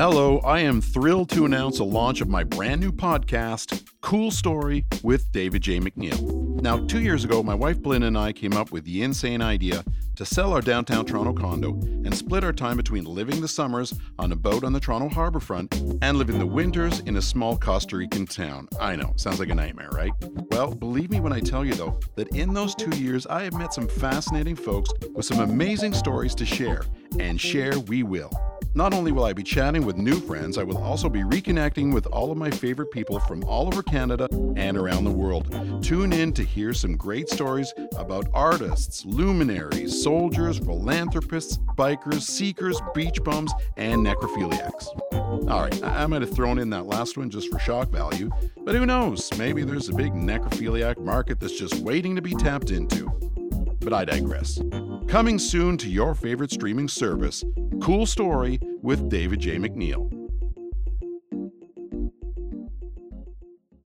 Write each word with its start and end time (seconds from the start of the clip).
Hello, 0.00 0.38
I 0.38 0.60
am 0.60 0.80
thrilled 0.80 1.28
to 1.32 1.44
announce 1.44 1.76
the 1.76 1.84
launch 1.84 2.22
of 2.22 2.28
my 2.30 2.42
brand 2.42 2.80
new 2.80 2.90
podcast, 2.90 3.86
Cool 4.00 4.30
Story 4.30 4.86
with 5.02 5.30
David 5.30 5.60
J. 5.60 5.78
MacNeil. 5.78 6.62
Now, 6.62 6.78
two 6.86 7.02
years 7.02 7.22
ago, 7.22 7.42
my 7.42 7.54
wife 7.54 7.80
Blynn 7.80 8.06
and 8.06 8.16
I 8.16 8.32
came 8.32 8.54
up 8.54 8.72
with 8.72 8.84
the 8.84 9.02
insane 9.02 9.42
idea 9.42 9.84
to 10.16 10.24
sell 10.24 10.54
our 10.54 10.62
downtown 10.62 11.04
Toronto 11.04 11.34
condo 11.34 11.72
and 11.82 12.16
split 12.16 12.44
our 12.44 12.52
time 12.54 12.78
between 12.78 13.04
living 13.04 13.42
the 13.42 13.46
summers 13.46 13.92
on 14.18 14.32
a 14.32 14.36
boat 14.36 14.64
on 14.64 14.72
the 14.72 14.80
Toronto 14.80 15.10
harborfront 15.10 15.98
and 16.00 16.16
living 16.16 16.38
the 16.38 16.46
winters 16.46 17.00
in 17.00 17.18
a 17.18 17.22
small 17.22 17.58
Costa 17.58 17.98
Rican 17.98 18.24
town. 18.24 18.70
I 18.80 18.96
know, 18.96 19.12
sounds 19.16 19.38
like 19.38 19.50
a 19.50 19.54
nightmare, 19.54 19.90
right? 19.92 20.12
Well, 20.50 20.74
believe 20.74 21.10
me 21.10 21.20
when 21.20 21.34
I 21.34 21.40
tell 21.40 21.62
you, 21.62 21.74
though, 21.74 22.00
that 22.16 22.34
in 22.34 22.54
those 22.54 22.74
two 22.74 22.96
years, 22.96 23.26
I 23.26 23.42
have 23.42 23.52
met 23.52 23.74
some 23.74 23.86
fascinating 23.86 24.56
folks 24.56 24.90
with 25.12 25.26
some 25.26 25.40
amazing 25.40 25.92
stories 25.92 26.34
to 26.36 26.46
share, 26.46 26.84
and 27.18 27.38
share 27.38 27.78
we 27.80 28.02
will. 28.02 28.30
Not 28.72 28.94
only 28.94 29.10
will 29.10 29.24
I 29.24 29.32
be 29.32 29.42
chatting 29.42 29.84
with 29.84 29.96
new 29.96 30.20
friends, 30.20 30.56
I 30.56 30.62
will 30.62 30.78
also 30.78 31.08
be 31.08 31.22
reconnecting 31.22 31.92
with 31.92 32.06
all 32.06 32.30
of 32.30 32.38
my 32.38 32.52
favorite 32.52 32.92
people 32.92 33.18
from 33.18 33.42
all 33.44 33.66
over 33.66 33.82
Canada 33.82 34.28
and 34.54 34.76
around 34.76 35.04
the 35.04 35.10
world. 35.10 35.82
Tune 35.82 36.12
in 36.12 36.32
to 36.34 36.44
hear 36.44 36.72
some 36.72 36.96
great 36.96 37.28
stories 37.28 37.74
about 37.96 38.28
artists, 38.32 39.04
luminaries, 39.04 40.00
soldiers, 40.00 40.58
philanthropists, 40.58 41.58
bikers, 41.76 42.22
seekers, 42.22 42.80
beach 42.94 43.22
bums, 43.24 43.52
and 43.76 44.06
necrophiliacs. 44.06 44.86
All 45.50 45.62
right, 45.62 45.82
I 45.82 46.06
might 46.06 46.22
have 46.22 46.32
thrown 46.32 46.60
in 46.60 46.70
that 46.70 46.86
last 46.86 47.18
one 47.18 47.28
just 47.28 47.50
for 47.50 47.58
shock 47.58 47.90
value, 47.90 48.30
but 48.64 48.76
who 48.76 48.86
knows? 48.86 49.36
Maybe 49.36 49.64
there's 49.64 49.88
a 49.88 49.94
big 49.94 50.12
necrophiliac 50.12 50.98
market 50.98 51.40
that's 51.40 51.58
just 51.58 51.74
waiting 51.82 52.14
to 52.14 52.22
be 52.22 52.34
tapped 52.34 52.70
into. 52.70 53.19
But 53.80 53.92
I 53.92 54.04
digress. 54.04 54.60
Coming 55.08 55.38
soon 55.38 55.76
to 55.78 55.88
your 55.88 56.14
favorite 56.14 56.50
streaming 56.50 56.88
service, 56.88 57.44
Cool 57.82 58.06
Story 58.06 58.60
with 58.82 59.08
David 59.08 59.40
J. 59.40 59.56
MacNeil. 59.56 60.19